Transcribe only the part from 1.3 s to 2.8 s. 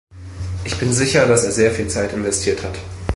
er sehr viel Zeit investiert hat.